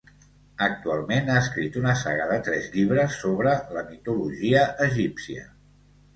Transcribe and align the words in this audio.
Actualment 0.67 1.29
ha 1.33 1.35
escrit 1.41 1.77
una 1.81 1.93
saga 2.05 2.25
de 2.31 2.39
tres 2.47 2.65
llibres 2.77 3.19
sobre 3.25 3.53
la 3.77 3.85
mitologia 3.93 4.65
egípcia. 4.89 5.47